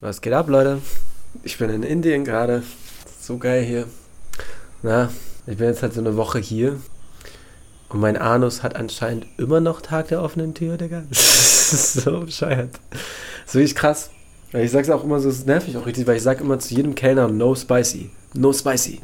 [0.00, 0.80] Was geht ab, Leute?
[1.42, 2.62] Ich bin in Indien gerade.
[3.20, 3.86] So geil hier.
[4.80, 5.10] Na,
[5.44, 6.76] ich bin jetzt halt so eine Woche hier.
[7.88, 11.02] Und mein Anus hat anscheinend immer noch Tag der offenen Tür, Digga.
[11.12, 12.78] So bescheuert.
[13.44, 14.10] So ist krass.
[14.52, 16.74] Ich sag's auch immer so, es nervt mich auch richtig, weil ich sag immer zu
[16.74, 18.10] jedem Kellner, no spicy.
[18.34, 19.00] No spicy.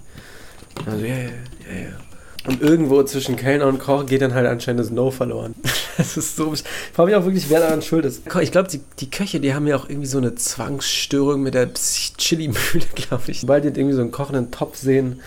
[0.87, 2.14] Also, ja, ja, ja.
[2.47, 5.55] Und irgendwo zwischen Kellner und Koch geht dann halt anscheinend das No verloren.
[5.97, 6.53] Das ist so.
[6.53, 8.23] Ich frage mich auch wirklich, wer daran schuld ist.
[8.41, 11.73] Ich glaube, die, die Köche, die haben ja auch irgendwie so eine Zwangsstörung mit der
[11.73, 13.43] Chili-Mühle, glaube ich.
[13.43, 15.21] Sobald die irgendwie so einen kochenden Topf sehen,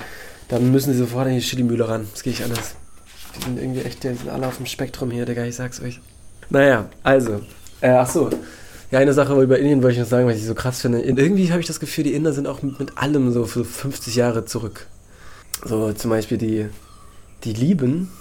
[0.50, 2.08] dann müssen sie sofort an die Chili-Mühle ran.
[2.12, 2.76] Das geht nicht anders.
[3.38, 6.02] Die sind irgendwie echt, die sind alle auf dem Spektrum hier, Digga, ich sag's euch.
[6.50, 7.40] Naja, also.
[7.80, 8.30] Äh, ach so.
[8.92, 11.00] Ja, eine Sache über Indien wollte ich noch sagen, was ich so krass finde.
[11.00, 14.16] Irgendwie habe ich das Gefühl, die Inder sind auch mit, mit allem so für 50
[14.16, 14.88] Jahre zurück.
[15.64, 16.68] So zum Beispiel die
[17.44, 18.12] die lieben,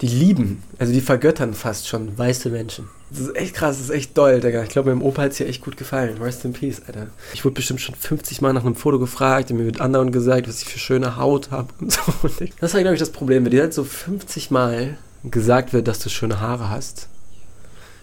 [0.00, 2.88] die lieben, also die vergöttern fast schon weiße Menschen.
[3.10, 4.62] Das ist echt krass, das ist echt doll, Digga.
[4.62, 6.20] Ich glaube, meinem Opa hat es hier echt gut gefallen.
[6.20, 7.08] Rest in Peace, Alter.
[7.34, 10.48] Ich wurde bestimmt schon 50 Mal nach einem Foto gefragt und mir wird anderen gesagt,
[10.48, 12.00] was ich für schöne Haut habe und so.
[12.60, 13.44] Das war, glaube ich, das Problem.
[13.44, 17.08] Wenn dir halt so 50 Mal gesagt wird, dass du schöne Haare hast,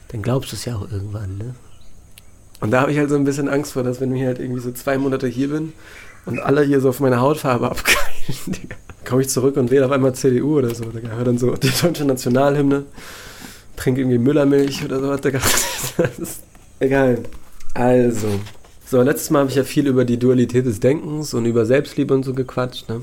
[0.09, 1.55] dann glaubst du es ja auch irgendwann, ne?
[2.61, 4.61] Und da habe ich halt so ein bisschen Angst vor, dass wenn ich halt irgendwie
[4.61, 5.73] so zwei Monate hier bin
[6.29, 8.75] und alle hier so auf meine Hautfarbe abgreifen, Digga
[9.09, 10.85] komme ich zurück und wähle auf einmal CDU oder so.
[10.85, 12.83] Da höre dann so die deutsche Nationalhymne,
[13.75, 15.15] trinke irgendwie Müllermilch oder so.
[15.17, 15.39] Digga.
[15.97, 16.43] Das ist
[16.79, 17.23] egal.
[17.73, 18.27] Also,
[18.85, 22.13] so, letztes Mal habe ich ja viel über die Dualität des Denkens und über Selbstliebe
[22.13, 22.87] und so gequatscht.
[22.87, 23.01] Ne?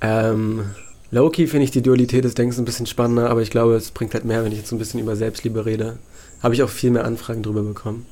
[0.00, 0.64] Ähm,
[1.10, 4.14] Loki finde ich die Dualität des Denkens ein bisschen spannender, aber ich glaube, es bringt
[4.14, 5.98] halt mehr, wenn ich jetzt ein bisschen über Selbstliebe rede.
[6.42, 8.06] Habe ich auch viel mehr Anfragen drüber bekommen.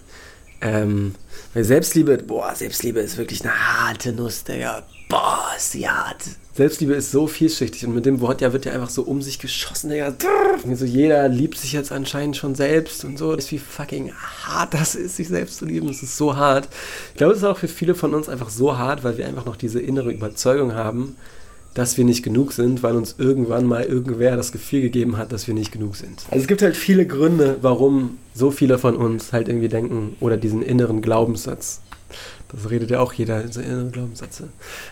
[0.60, 1.14] Ähm,
[1.54, 4.82] weil Selbstliebe, boah, Selbstliebe ist wirklich eine harte Nuss, Digga.
[5.08, 6.22] Boah, ist die hart.
[6.54, 9.38] Selbstliebe ist so vielschichtig und mit dem Wort ja wird ja einfach so um sich
[9.38, 10.14] geschossen, Digga.
[10.74, 13.36] So jeder liebt sich jetzt anscheinend schon selbst und so.
[13.36, 14.12] Das ist wie fucking
[14.44, 15.86] hart das ist, sich selbst zu lieben.
[15.86, 16.68] Das ist so hart.
[17.12, 19.44] Ich glaube, es ist auch für viele von uns einfach so hart, weil wir einfach
[19.44, 21.16] noch diese innere Überzeugung haben,
[21.76, 25.46] dass wir nicht genug sind, weil uns irgendwann mal irgendwer das Gefühl gegeben hat, dass
[25.46, 26.24] wir nicht genug sind.
[26.30, 30.36] Also es gibt halt viele Gründe, warum so viele von uns halt irgendwie denken oder
[30.36, 31.82] diesen inneren Glaubenssatz
[32.48, 34.48] das redet ja auch jeder in seinen inneren Glaubenssätze.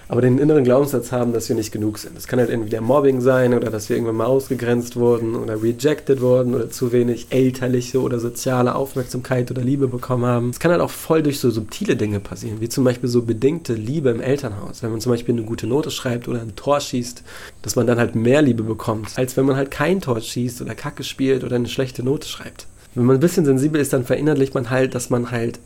[0.08, 2.16] Aber den inneren Glaubenssatz haben, dass wir nicht genug sind.
[2.16, 6.20] Das kann halt entweder Mobbing sein oder dass wir irgendwann mal ausgegrenzt wurden oder rejected
[6.20, 10.50] wurden oder zu wenig elterliche oder soziale Aufmerksamkeit oder Liebe bekommen haben.
[10.50, 13.74] Es kann halt auch voll durch so subtile Dinge passieren, wie zum Beispiel so bedingte
[13.74, 14.82] Liebe im Elternhaus.
[14.82, 17.22] Wenn man zum Beispiel eine gute Note schreibt oder ein Tor schießt,
[17.62, 20.74] dass man dann halt mehr Liebe bekommt, als wenn man halt kein Tor schießt oder
[20.74, 22.66] Kacke spielt oder eine schlechte Note schreibt.
[22.94, 25.58] Wenn man ein bisschen sensibel ist, dann verinnerlicht man halt, dass man halt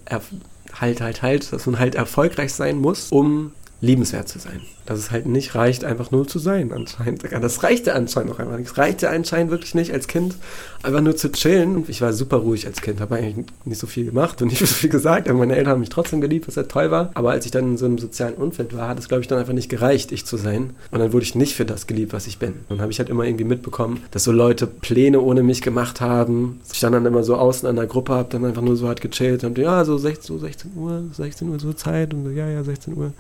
[0.80, 4.62] halt, halt, halt, dass man halt erfolgreich sein muss, um liebenswert zu sein.
[4.88, 7.22] Dass es halt nicht reicht, einfach nur zu sein, anscheinend.
[7.30, 8.70] Das reichte anscheinend noch einmal nicht.
[8.70, 10.34] Es reichte anscheinend wirklich nicht als Kind,
[10.82, 11.84] einfach nur zu chillen.
[11.88, 14.66] Ich war super ruhig als Kind, habe eigentlich nicht so viel gemacht und nicht so
[14.66, 17.10] viel gesagt, aber meine Eltern haben mich trotzdem geliebt, was ja toll war.
[17.12, 19.38] Aber als ich dann in so einem sozialen Umfeld war, hat es, glaube ich, dann
[19.38, 20.70] einfach nicht gereicht, ich zu sein.
[20.90, 22.52] Und dann wurde ich nicht für das geliebt, was ich bin.
[22.52, 26.00] Und dann habe ich halt immer irgendwie mitbekommen, dass so Leute Pläne ohne mich gemacht
[26.00, 26.62] haben.
[26.72, 29.02] Ich stand dann immer so außen an der Gruppe, habe dann einfach nur so halt
[29.02, 32.48] gechillt und ja, so 16, so 16 Uhr, 16 Uhr so Zeit und so, ja,
[32.48, 33.12] ja, 16 Uhr.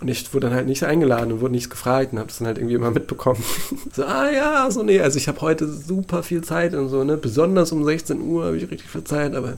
[0.00, 2.46] Und ich wurde dann halt nicht eingeladen und wurde nichts gefragt und habe das dann
[2.46, 3.42] halt irgendwie immer mitbekommen.
[3.92, 7.16] so, ah ja, so nee, also ich habe heute super viel Zeit und so, ne?
[7.16, 9.54] Besonders um 16 Uhr habe ich richtig viel Zeit, aber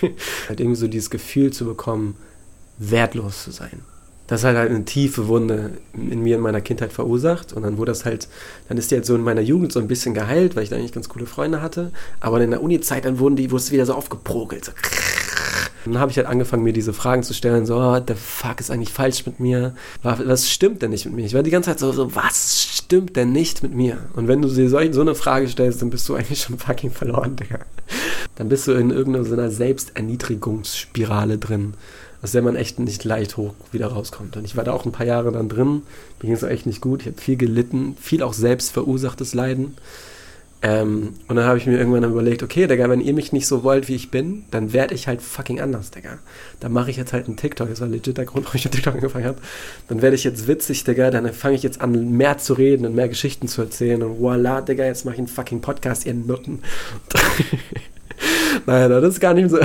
[0.48, 2.16] halt irgendwie so dieses Gefühl zu bekommen,
[2.78, 3.80] wertlos zu sein.
[4.26, 7.52] Das hat halt eine tiefe Wunde in mir in meiner Kindheit verursacht.
[7.52, 8.28] Und dann wurde das halt,
[8.68, 10.76] dann ist die halt so in meiner Jugend so ein bisschen geheilt, weil ich da
[10.76, 11.92] eigentlich ganz coole Freunde hatte.
[12.20, 14.64] Aber in der Uni-Zeit dann wurden die, wurde es wieder so aufgeprogelt.
[14.64, 14.72] So
[15.92, 18.70] dann habe ich halt angefangen, mir diese Fragen zu stellen, so, oh, der Fuck ist
[18.70, 19.74] eigentlich falsch mit mir?
[20.02, 21.26] Was stimmt denn nicht mit mir?
[21.26, 23.98] Ich war die ganze Zeit so, so was stimmt denn nicht mit mir?
[24.14, 26.90] Und wenn du dir so, so eine Frage stellst, dann bist du eigentlich schon fucking
[26.90, 27.58] verloren, Digga.
[28.36, 31.74] Dann bist du in irgendeiner Selbsterniedrigungsspirale drin,
[32.22, 34.36] aus der man echt nicht leicht hoch wieder rauskommt.
[34.36, 35.82] Und ich war da auch ein paar Jahre dann drin,
[36.20, 39.34] mir ging es auch echt nicht gut, ich habe viel gelitten, viel auch selbst verursachtes
[39.34, 39.76] Leiden.
[40.64, 43.64] Ähm, und dann habe ich mir irgendwann überlegt, okay, Digga, wenn ihr mich nicht so
[43.64, 46.18] wollt, wie ich bin, dann werde ich halt fucking anders, Digga.
[46.58, 48.72] Dann mache ich jetzt halt einen TikTok, das war legit der Grund, warum ich mit
[48.72, 49.36] TikTok angefangen habe.
[49.88, 52.94] Dann werde ich jetzt witzig, Digga, dann fange ich jetzt an, mehr zu reden und
[52.94, 56.62] mehr Geschichten zu erzählen und voila, Digga, jetzt mache ich einen fucking Podcast, ihr Nutten.
[58.66, 59.58] Nein, das ist gar nicht so.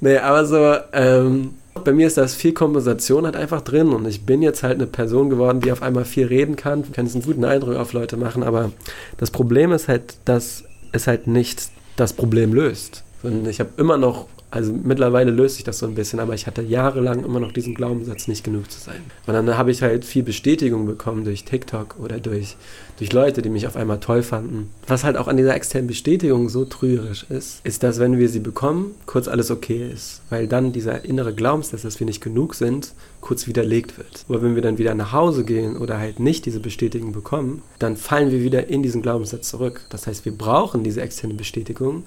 [0.00, 1.50] nee, aber so, ähm,
[1.84, 4.86] bei mir ist das viel Kompensation halt einfach drin und ich bin jetzt halt eine
[4.86, 8.16] Person geworden, die auf einmal viel reden kann, kann jetzt einen guten Eindruck auf Leute
[8.16, 8.72] machen, aber
[9.18, 13.04] das Problem ist halt, dass es halt nicht das Problem löst.
[13.22, 16.46] Und ich habe immer noch also mittlerweile löst sich das so ein bisschen, aber ich
[16.46, 19.00] hatte jahrelang immer noch diesen Glaubenssatz, nicht genug zu sein.
[19.26, 22.54] Und dann habe ich halt viel Bestätigung bekommen durch TikTok oder durch,
[22.98, 24.70] durch Leute, die mich auf einmal toll fanden.
[24.86, 28.38] Was halt auch an dieser externen Bestätigung so trügerisch ist, ist, dass wenn wir sie
[28.38, 30.22] bekommen, kurz alles okay ist.
[30.30, 34.24] Weil dann dieser innere Glaubenssatz, dass wir nicht genug sind, kurz widerlegt wird.
[34.28, 37.96] Aber wenn wir dann wieder nach Hause gehen oder halt nicht diese Bestätigung bekommen, dann
[37.96, 39.80] fallen wir wieder in diesen Glaubenssatz zurück.
[39.88, 42.04] Das heißt, wir brauchen diese externe Bestätigung,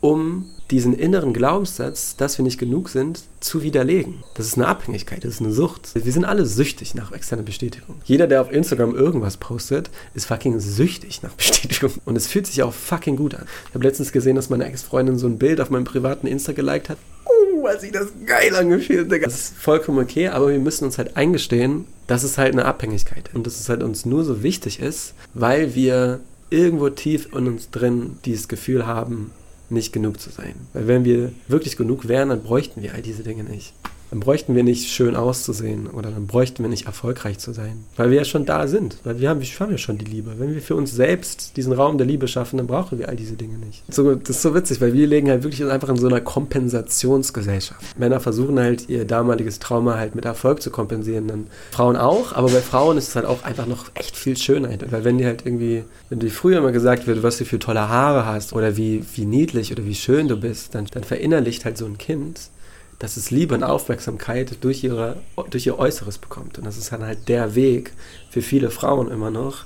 [0.00, 4.22] um diesen inneren Glaubenssatz, dass wir nicht genug sind, zu widerlegen.
[4.34, 5.90] Das ist eine Abhängigkeit, das ist eine Sucht.
[5.94, 7.96] Wir sind alle süchtig nach externer Bestätigung.
[8.04, 11.92] Jeder, der auf Instagram irgendwas postet, ist fucking süchtig nach Bestätigung.
[12.04, 13.46] Und es fühlt sich auch fucking gut an.
[13.68, 16.88] Ich habe letztens gesehen, dass meine Ex-Freundin so ein Bild auf meinem privaten Insta geliked
[16.88, 16.98] hat.
[17.26, 19.26] Uh, was sich das geil angefühlt, Digga.
[19.26, 23.28] Das ist vollkommen okay, aber wir müssen uns halt eingestehen, dass es halt eine Abhängigkeit
[23.28, 23.34] ist.
[23.34, 26.20] Und dass es halt uns nur so wichtig ist, weil wir
[26.50, 29.30] irgendwo tief in uns drin dieses Gefühl haben,
[29.70, 30.54] nicht genug zu sein.
[30.72, 33.74] Weil wenn wir wirklich genug wären, dann bräuchten wir all diese Dinge nicht
[34.10, 38.10] dann bräuchten wir nicht schön auszusehen oder dann bräuchten wir nicht erfolgreich zu sein, weil
[38.10, 40.34] wir ja schon da sind, weil wir haben, wir haben ja schon die Liebe.
[40.38, 43.34] Wenn wir für uns selbst diesen Raum der Liebe schaffen, dann brauchen wir all diese
[43.34, 43.82] Dinge nicht.
[43.88, 47.98] So, das ist so witzig, weil wir legen halt wirklich einfach in so einer Kompensationsgesellschaft.
[47.98, 52.48] Männer versuchen halt ihr damaliges Trauma halt mit Erfolg zu kompensieren, dann Frauen auch, aber
[52.48, 55.46] bei Frauen ist es halt auch einfach noch echt viel Schönheit, weil wenn die halt
[55.46, 59.04] irgendwie, wenn dir früher immer gesagt wird, was du für tolle Haare hast oder wie,
[59.14, 62.50] wie niedlich oder wie schön du bist, dann, dann verinnerlicht halt so ein Kind,
[63.00, 65.16] dass es Liebe und Aufmerksamkeit durch, ihre,
[65.48, 66.58] durch ihr Äußeres bekommt.
[66.58, 67.92] Und das ist dann halt der Weg
[68.30, 69.64] für viele Frauen immer noch,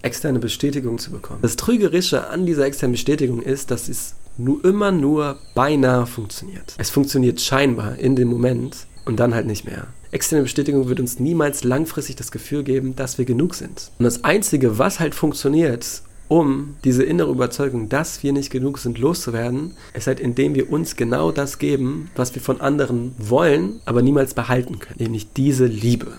[0.00, 1.40] externe Bestätigung zu bekommen.
[1.42, 6.74] Das Trügerische an dieser externen Bestätigung ist, dass es nur immer nur beinahe funktioniert.
[6.78, 9.88] Es funktioniert scheinbar in dem Moment und dann halt nicht mehr.
[10.12, 13.90] Externe Bestätigung wird uns niemals langfristig das Gefühl geben, dass wir genug sind.
[13.98, 18.98] Und das Einzige, was halt funktioniert um diese innere Überzeugung, dass wir nicht genug sind,
[18.98, 24.02] loszuwerden, ist halt, indem wir uns genau das geben, was wir von anderen wollen, aber
[24.02, 26.12] niemals behalten können, nämlich diese Liebe,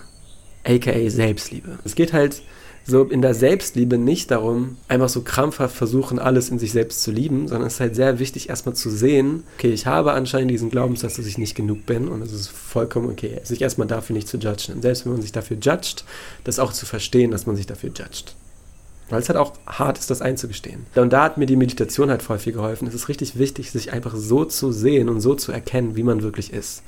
[0.64, 1.78] aka Selbstliebe.
[1.84, 2.42] Es geht halt
[2.86, 7.10] so in der Selbstliebe nicht darum, einfach so krampfhaft versuchen, alles in sich selbst zu
[7.10, 10.70] lieben, sondern es ist halt sehr wichtig, erstmal zu sehen, okay, ich habe anscheinend diesen
[10.70, 14.28] Glaubenssatz, dass ich nicht genug bin und es ist vollkommen okay, sich erstmal dafür nicht
[14.28, 14.74] zu judgen.
[14.74, 16.04] Und selbst wenn man sich dafür judgt,
[16.44, 18.34] das auch zu verstehen, dass man sich dafür judgt.
[19.10, 20.86] Weil es halt auch hart ist, das einzugestehen.
[20.94, 22.86] Und da hat mir die Meditation halt voll viel geholfen.
[22.86, 26.22] Es ist richtig wichtig, sich einfach so zu sehen und so zu erkennen, wie man
[26.22, 26.82] wirklich ist.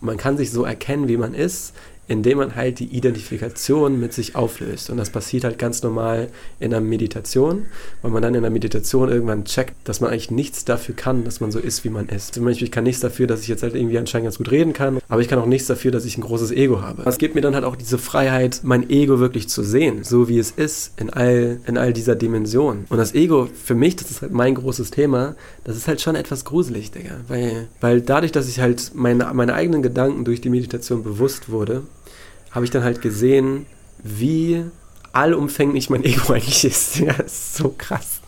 [0.00, 1.74] Und man kann sich so erkennen, wie man ist,
[2.08, 4.90] indem man halt die Identifikation mit sich auflöst.
[4.90, 6.28] Und das passiert halt ganz normal
[6.60, 7.66] in der Meditation,
[8.02, 11.40] weil man dann in der Meditation irgendwann checkt, dass man eigentlich nichts dafür kann, dass
[11.40, 12.34] man so ist, wie man ist.
[12.34, 14.72] Zum Beispiel, ich kann nichts dafür, dass ich jetzt halt irgendwie anscheinend ganz gut reden
[14.72, 17.02] kann, aber ich kann auch nichts dafür, dass ich ein großes Ego habe.
[17.06, 20.38] Es gibt mir dann halt auch diese Freiheit, mein Ego wirklich zu sehen, so wie
[20.38, 22.84] es ist, in all, in all dieser Dimension.
[22.88, 26.16] Und das Ego, für mich, das ist halt mein großes Thema, das ist halt schon
[26.16, 27.16] etwas gruselig, Digga.
[27.28, 31.82] Weil, weil dadurch, dass ich halt meine, meine eigenen Gedanken durch die Meditation bewusst wurde,
[32.54, 33.66] habe ich dann halt gesehen,
[34.02, 34.64] wie
[35.12, 36.98] allumfänglich mein Ego eigentlich ist.
[36.98, 38.20] Ja, ist so krass.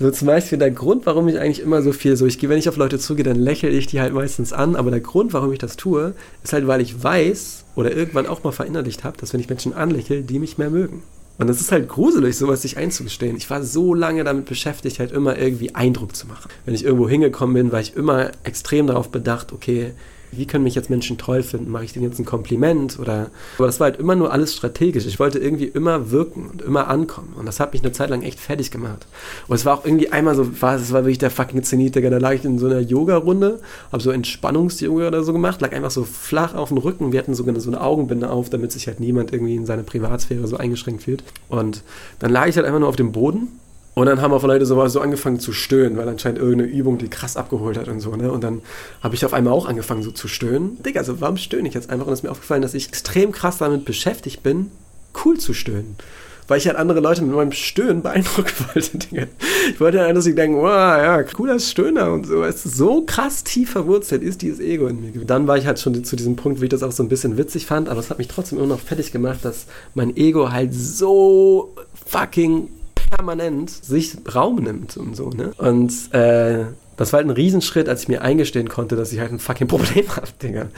[0.00, 2.58] So zum Beispiel der Grund, warum ich eigentlich immer so viel so, ich gehe, wenn
[2.58, 5.52] ich auf Leute zugehe, dann lächle ich die halt meistens an, aber der Grund, warum
[5.52, 9.32] ich das tue, ist halt, weil ich weiß oder irgendwann auch mal verinnerlicht habe, dass
[9.32, 11.04] wenn ich Menschen anlächle, die mich mehr mögen.
[11.38, 13.36] Und das ist halt gruselig, sowas sich einzugestehen.
[13.36, 16.48] Ich war so lange damit beschäftigt, halt immer irgendwie Eindruck zu machen.
[16.64, 19.92] Wenn ich irgendwo hingekommen bin, war ich immer extrem darauf bedacht, okay,
[20.36, 21.70] wie können mich jetzt Menschen toll finden?
[21.70, 22.98] Mache ich denen jetzt ein Kompliment?
[22.98, 25.06] Oder aber das war halt immer nur alles strategisch.
[25.06, 27.34] Ich wollte irgendwie immer wirken und immer ankommen.
[27.36, 29.06] Und das hat mich eine Zeit lang echt fertig gemacht.
[29.48, 32.00] Und es war auch irgendwie einmal so, war, es war wirklich der fucking Zenit, Da
[32.00, 33.60] lag ich in so einer Yoga-Runde,
[33.92, 37.12] habe so Entspannungs-Yoga oder so gemacht, lag einfach so flach auf dem Rücken.
[37.12, 40.46] Wir hatten sogar so eine Augenbinde auf, damit sich halt niemand irgendwie in seine Privatsphäre
[40.46, 41.24] so eingeschränkt fühlt.
[41.48, 41.82] Und
[42.18, 43.48] dann lag ich halt einfach nur auf dem Boden
[43.94, 47.08] und dann haben auch Leute so, so angefangen zu stöhnen, weil anscheinend irgendeine Übung die
[47.08, 48.30] krass abgeholt hat und so, ne?
[48.30, 48.60] Und dann
[49.02, 50.82] habe ich auf einmal auch angefangen so zu stöhnen.
[50.82, 52.06] Digga, also warum stöhne ich jetzt einfach?
[52.06, 54.72] Und es ist mir aufgefallen, dass ich extrem krass damit beschäftigt bin,
[55.24, 55.96] cool zu stöhnen.
[56.46, 59.26] Weil ich halt andere Leute mit meinem Stöhnen beeindrucken wollte, Digga.
[59.70, 62.42] Ich wollte halt, dass sie denken, wow, ja, cooler Stöhner und so.
[62.42, 65.24] Es ist so krass tief verwurzelt ist dieses Ego in mir.
[65.24, 67.38] Dann war ich halt schon zu diesem Punkt, wie ich das auch so ein bisschen
[67.38, 70.74] witzig fand, aber es hat mich trotzdem immer noch fertig gemacht, dass mein Ego halt
[70.74, 71.74] so
[72.06, 72.68] fucking
[73.10, 75.52] permanent sich Raum nimmt und so, ne?
[75.58, 76.64] Und äh,
[76.96, 79.68] das war halt ein Riesenschritt, als ich mir eingestehen konnte, dass ich halt ein fucking
[79.68, 80.68] Problem habe, Digga.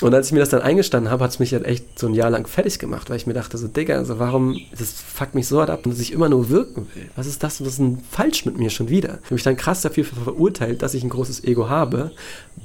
[0.00, 2.14] Und als ich mir das dann eingestanden habe, hat es mich halt echt so ein
[2.14, 5.46] Jahr lang fertig gemacht, weil ich mir dachte, so, Digga, also warum, das fuckt mich
[5.46, 7.10] so hart ab, dass ich immer nur wirken will.
[7.16, 9.18] Was ist das, was ist denn falsch mit mir schon wieder?
[9.18, 12.12] Ich habe mich dann krass dafür verurteilt, dass ich ein großes Ego habe,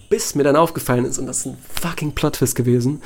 [0.09, 3.01] bis mir dann aufgefallen ist, und das ist ein fucking Plot-Twist gewesen,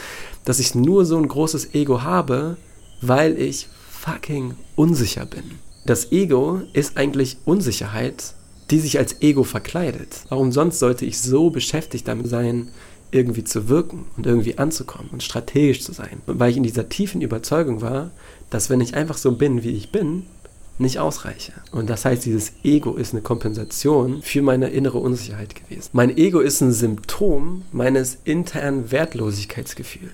[0.46, 2.58] dass ich nur so ein großes Ego habe,
[3.02, 8.34] weil ich fucking unsicher bin das Ego ist eigentlich Unsicherheit
[8.70, 10.24] die sich als Ego verkleidet.
[10.30, 12.70] Warum sonst sollte ich so beschäftigt damit sein,
[13.12, 16.22] irgendwie zu wirken und irgendwie anzukommen und strategisch zu sein?
[16.28, 18.12] Weil ich in dieser tiefen Überzeugung war,
[18.50, 20.24] dass wenn ich einfach so bin, wie ich bin,
[20.78, 21.52] nicht ausreiche.
[21.72, 25.90] Und das heißt, dieses Ego ist eine Kompensation für meine innere Unsicherheit gewesen.
[25.92, 30.12] Mein Ego ist ein Symptom meines internen Wertlosigkeitsgefühls.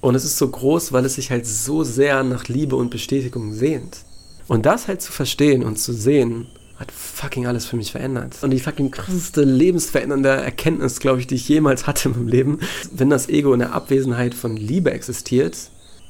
[0.00, 3.54] Und es ist so groß, weil es sich halt so sehr nach Liebe und Bestätigung
[3.54, 4.04] sehnt.
[4.46, 6.46] Und das halt zu verstehen und zu sehen,
[6.76, 8.42] hat fucking alles für mich verändert.
[8.42, 12.58] Und die fucking krasseste lebensverändernde Erkenntnis, glaube ich, die ich jemals hatte in meinem Leben.
[12.92, 15.56] Wenn das Ego in der Abwesenheit von Liebe existiert,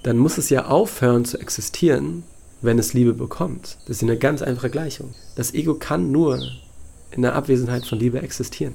[0.02, 2.24] dann muss es ja aufhören zu existieren,
[2.62, 3.78] wenn es Liebe bekommt.
[3.86, 5.14] Das ist eine ganz einfache Gleichung.
[5.36, 6.42] Das Ego kann nur
[7.10, 8.74] in der Abwesenheit von Liebe existieren.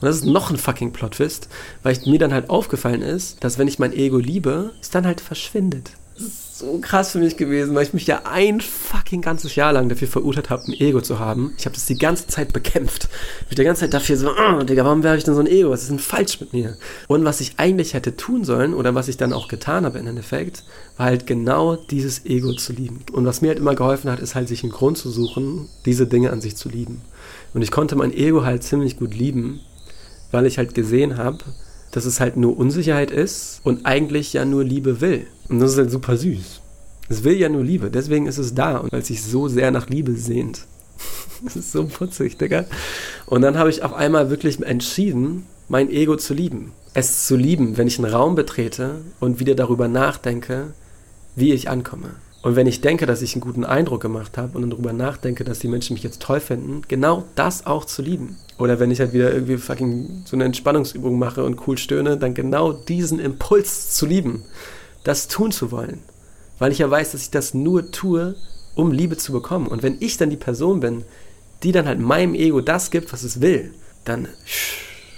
[0.00, 1.48] Und das ist noch ein fucking Plot-Twist,
[1.82, 5.22] weil mir dann halt aufgefallen ist, dass wenn ich mein Ego liebe, es dann halt
[5.22, 9.88] verschwindet so krass für mich gewesen, weil ich mich ja ein fucking ganzes Jahr lang
[9.88, 11.54] dafür verurteilt habe, ein Ego zu haben.
[11.56, 13.08] Ich habe das die ganze Zeit bekämpft.
[13.42, 15.46] Ich bin die ganze Zeit dafür so, oh, Digga, warum wäre ich denn so ein
[15.46, 15.70] Ego?
[15.70, 16.76] Was ist denn falsch mit mir?
[17.08, 20.06] Und was ich eigentlich hätte tun sollen, oder was ich dann auch getan habe im
[20.06, 20.64] Endeffekt,
[20.98, 23.04] war halt genau dieses Ego zu lieben.
[23.12, 26.06] Und was mir halt immer geholfen hat, ist halt sich einen Grund zu suchen, diese
[26.06, 27.00] Dinge an sich zu lieben.
[27.54, 29.60] Und ich konnte mein Ego halt ziemlich gut lieben,
[30.30, 31.38] weil ich halt gesehen habe,
[31.90, 35.26] dass es halt nur Unsicherheit ist und eigentlich ja nur Liebe will.
[35.48, 36.60] Und das ist halt super süß.
[37.08, 39.70] Es will ja nur Liebe, deswegen ist es da und weil es sich so sehr
[39.70, 40.66] nach Liebe sehnt.
[41.42, 42.66] Das ist so putzig, Digga.
[43.24, 46.72] Und dann habe ich auf einmal wirklich entschieden, mein Ego zu lieben.
[46.92, 50.74] Es zu lieben, wenn ich einen Raum betrete und wieder darüber nachdenke,
[51.36, 52.10] wie ich ankomme.
[52.42, 55.44] Und wenn ich denke, dass ich einen guten Eindruck gemacht habe und dann darüber nachdenke,
[55.44, 58.38] dass die Menschen mich jetzt toll finden, genau das auch zu lieben.
[58.58, 62.32] Oder wenn ich halt wieder irgendwie fucking so eine Entspannungsübung mache und cool stöhne, dann
[62.32, 64.44] genau diesen Impuls zu lieben,
[65.04, 66.00] das tun zu wollen.
[66.58, 68.36] Weil ich ja weiß, dass ich das nur tue,
[68.74, 69.66] um Liebe zu bekommen.
[69.66, 71.04] Und wenn ich dann die Person bin,
[71.62, 74.28] die dann halt meinem Ego das gibt, was es will, dann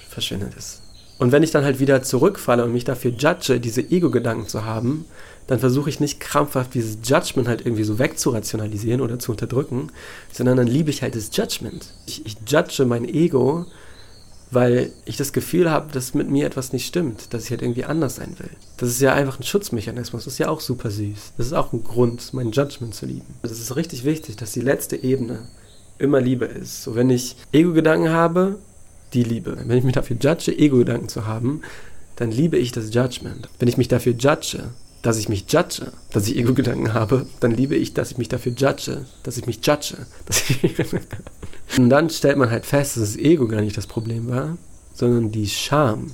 [0.08, 0.81] verschwindet es.
[1.22, 5.04] Und wenn ich dann halt wieder zurückfalle und mich dafür judge, diese Ego-Gedanken zu haben,
[5.46, 9.92] dann versuche ich nicht krampfhaft dieses Judgment halt irgendwie so wegzurationalisieren oder zu unterdrücken,
[10.32, 11.94] sondern dann liebe ich halt das Judgment.
[12.06, 13.66] Ich, ich judge mein Ego,
[14.50, 17.84] weil ich das Gefühl habe, dass mit mir etwas nicht stimmt, dass ich halt irgendwie
[17.84, 18.50] anders sein will.
[18.78, 21.34] Das ist ja einfach ein Schutzmechanismus, das ist ja auch super süß.
[21.36, 23.36] Das ist auch ein Grund, mein Judgment zu lieben.
[23.42, 25.46] Das ist richtig wichtig, dass die letzte Ebene
[25.98, 26.82] immer Liebe ist.
[26.82, 28.58] So, wenn ich Ego-Gedanken habe,
[29.14, 29.56] die Liebe.
[29.66, 31.62] Wenn ich mich dafür judge, Ego-Gedanken zu haben,
[32.16, 33.48] dann liebe ich das Judgment.
[33.58, 34.64] Wenn ich mich dafür judge,
[35.02, 38.52] dass ich mich judge, dass ich Ego-Gedanken habe, dann liebe ich, dass ich mich dafür
[38.52, 39.96] judge, dass ich mich judge.
[41.72, 44.58] Ich und dann stellt man halt fest, dass das Ego gar nicht das Problem war,
[44.92, 46.10] sondern die Scham,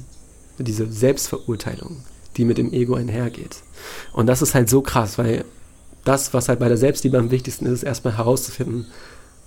[0.58, 2.04] diese Selbstverurteilung,
[2.36, 3.56] die mit dem Ego einhergeht.
[4.12, 5.44] Und das ist halt so krass, weil
[6.04, 8.86] das, was halt bei der Selbstliebe am wichtigsten ist, ist erstmal herauszufinden,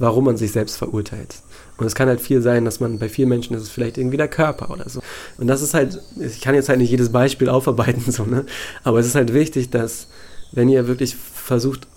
[0.02, 1.36] warum man sich selbst verurteilt.
[1.78, 4.18] Und es kann halt viel sein, dass man bei vielen Menschen ist es vielleicht irgendwie
[4.18, 5.00] der Körper oder so.
[5.38, 8.46] Und das ist halt, ich kann jetzt halt nicht jedes Beispiel aufarbeiten, so, ne?
[8.84, 10.08] Aber es ist halt wichtig, dass,
[10.52, 11.88] wenn ihr wirklich versucht,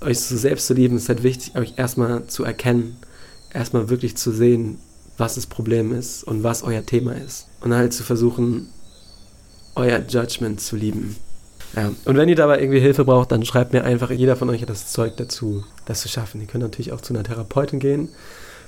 [0.00, 2.98] euch so selbst zu lieben, ist halt wichtig, euch erstmal zu erkennen,
[3.52, 4.78] erstmal wirklich zu sehen,
[5.16, 7.48] was das Problem ist und was euer Thema ist.
[7.60, 8.68] Und halt zu versuchen,
[9.74, 11.16] euer Judgment zu lieben.
[11.76, 11.92] Ja.
[12.04, 14.70] Und wenn ihr dabei irgendwie Hilfe braucht, dann schreibt mir einfach, jeder von euch hat
[14.70, 16.40] das Zeug dazu, das zu schaffen.
[16.40, 18.08] Ihr könnt natürlich auch zu einer Therapeutin gehen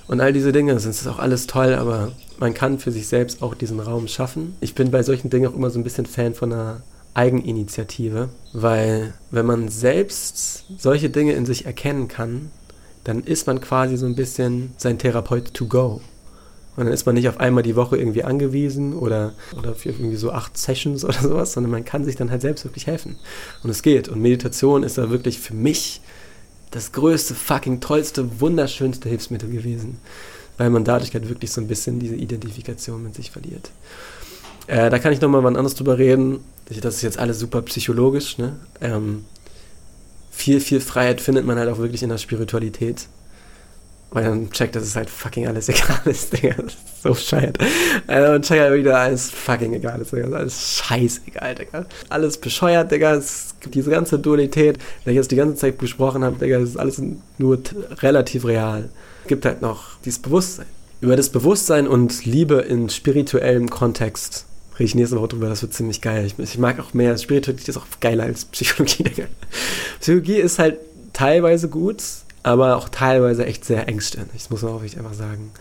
[0.07, 0.75] und all diese Dinge.
[0.75, 4.57] Das ist auch alles toll, aber man kann für sich selbst auch diesen Raum schaffen.
[4.61, 6.83] Ich bin bei solchen Dingen auch immer so ein bisschen Fan von einer
[7.15, 12.51] Eigeninitiative, weil wenn man selbst solche Dinge in sich erkennen kann,
[13.05, 16.01] dann ist man quasi so ein bisschen sein Therapeut to go.
[16.81, 20.17] Und dann ist man nicht auf einmal die Woche irgendwie angewiesen oder, oder für irgendwie
[20.17, 23.19] so acht Sessions oder sowas, sondern man kann sich dann halt selbst wirklich helfen.
[23.63, 24.09] Und es geht.
[24.09, 26.01] Und Meditation ist da wirklich für mich
[26.71, 29.99] das größte, fucking tollste, wunderschönste Hilfsmittel gewesen.
[30.57, 33.73] Weil man dadurch halt wirklich so ein bisschen diese Identifikation mit sich verliert.
[34.67, 36.41] Äh, da kann ich nochmal wann anderes drüber reden.
[36.81, 38.39] Das ist jetzt alles super psychologisch.
[38.39, 38.57] Ne?
[38.81, 39.27] Ähm,
[40.31, 43.07] viel, viel Freiheit findet man halt auch wirklich in der Spiritualität.
[44.13, 46.55] Weil dann checkt, dass es halt fucking alles egal ist, Digga.
[46.57, 47.53] Das ist so scheiße.
[48.07, 50.37] Also man checkt halt wieder alles fucking egal ist, Digga.
[50.37, 51.87] Alles scheißegal, Digga.
[52.09, 53.15] Alles bescheuert, Digga.
[53.15, 56.59] Es gibt diese ganze Dualität, die ich jetzt die ganze Zeit besprochen habe, Digga.
[56.59, 57.01] Das ist alles
[57.39, 57.61] nur
[58.03, 58.89] relativ real.
[59.23, 60.67] Es gibt halt noch dieses Bewusstsein.
[61.01, 65.75] Über das Bewusstsein und Liebe in spirituellem Kontext rede ich nächste Woche drüber, das wird
[65.75, 66.25] ziemlich geil.
[66.27, 69.25] Ich, ich mag auch mehr, Spiritualität ist auch geiler als Psychologie, Digga.
[70.01, 70.79] Psychologie ist halt
[71.13, 72.03] teilweise gut,
[72.43, 75.53] aber auch teilweise echt sehr engstirnig, das muss man auch einfach sagen.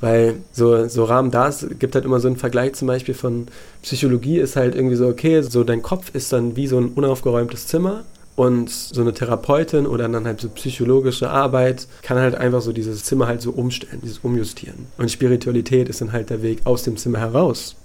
[0.00, 3.46] Weil so, so Rahmen da ist, gibt halt immer so einen Vergleich zum Beispiel von
[3.82, 7.68] Psychologie ist halt irgendwie so, okay, so dein Kopf ist dann wie so ein unaufgeräumtes
[7.68, 12.72] Zimmer Und so eine Therapeutin oder dann halt so psychologische Arbeit kann halt einfach so
[12.72, 14.86] dieses Zimmer halt so umstellen, dieses Umjustieren.
[14.96, 17.76] Und Spiritualität ist dann halt der Weg aus dem Zimmer heraus.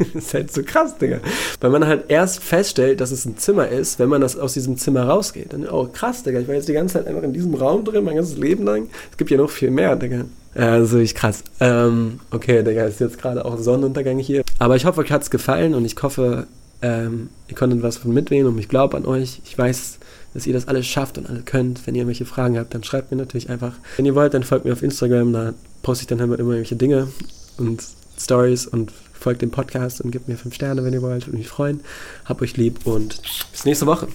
[0.00, 1.20] Das ist halt so krass, Digga.
[1.60, 4.76] Weil man halt erst feststellt, dass es ein Zimmer ist, wenn man das aus diesem
[4.76, 5.52] Zimmer rausgeht.
[5.52, 8.04] Dann, oh krass, Digga, ich war jetzt die ganze Zeit einfach in diesem Raum drin,
[8.04, 8.88] mein ganzes Leben lang.
[9.10, 10.24] Es gibt ja noch viel mehr, Digga.
[10.54, 11.44] Also ich krass.
[11.60, 14.42] Ähm, okay, Digga, ist jetzt gerade auch Sonnenuntergang hier.
[14.58, 16.46] Aber ich hoffe, euch hat es gefallen und ich hoffe,
[16.82, 19.40] ähm, ihr konntet was von mitnehmen und ich glaube an euch.
[19.44, 19.98] Ich weiß,
[20.34, 21.86] dass ihr das alles schafft und alles könnt.
[21.86, 23.74] Wenn ihr irgendwelche Fragen habt, dann schreibt mir natürlich einfach.
[23.96, 27.08] Wenn ihr wollt, dann folgt mir auf Instagram, da poste ich dann immer irgendwelche Dinge
[27.58, 27.82] und
[28.18, 31.26] Stories und folgt dem Podcast und gebt mir 5 Sterne, wenn ihr wollt.
[31.26, 31.80] Würde mich freuen.
[32.24, 33.20] Hab euch lieb und
[33.52, 34.08] bis nächste Woche.